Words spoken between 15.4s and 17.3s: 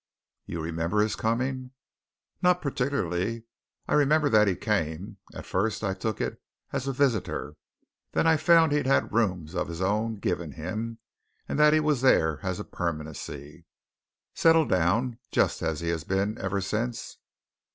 as he has been ever since?"